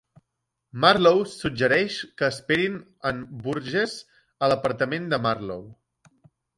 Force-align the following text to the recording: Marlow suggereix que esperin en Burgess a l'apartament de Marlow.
Marlow 0.85 1.21
suggereix 1.33 1.99
que 2.21 2.31
esperin 2.37 2.81
en 3.13 3.23
Burgess 3.45 3.97
a 4.49 4.53
l'apartament 4.53 5.11
de 5.15 5.25
Marlow. 5.31 5.67